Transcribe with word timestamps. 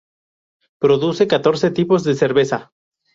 Produce 0.79 1.27
catorce 1.27 1.69
tipos 1.69 2.03
de 2.03 2.15
cerveza. 2.15 2.59